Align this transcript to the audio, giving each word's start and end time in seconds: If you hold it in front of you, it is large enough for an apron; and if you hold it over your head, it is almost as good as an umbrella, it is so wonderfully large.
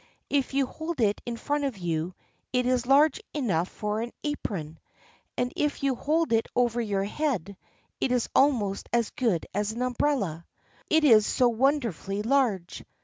If 0.31 0.55
you 0.55 0.65
hold 0.65 0.99
it 0.99 1.21
in 1.27 1.37
front 1.37 1.63
of 1.63 1.77
you, 1.77 2.15
it 2.51 2.65
is 2.65 2.87
large 2.87 3.21
enough 3.35 3.69
for 3.69 4.01
an 4.01 4.11
apron; 4.23 4.79
and 5.37 5.53
if 5.55 5.83
you 5.83 5.93
hold 5.93 6.33
it 6.33 6.47
over 6.55 6.81
your 6.81 7.03
head, 7.03 7.55
it 7.99 8.11
is 8.11 8.27
almost 8.33 8.89
as 8.91 9.11
good 9.11 9.45
as 9.53 9.73
an 9.73 9.83
umbrella, 9.83 10.47
it 10.89 11.03
is 11.03 11.27
so 11.27 11.49
wonderfully 11.49 12.23
large. 12.23 12.83